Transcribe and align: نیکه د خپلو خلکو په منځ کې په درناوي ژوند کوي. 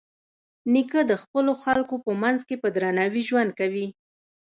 نیکه 0.73 1.01
د 1.11 1.13
خپلو 1.23 1.51
خلکو 1.63 1.95
په 2.05 2.11
منځ 2.21 2.39
کې 2.47 2.55
په 2.63 2.67
درناوي 2.75 3.21
ژوند 3.29 3.49
کوي. 3.59 3.87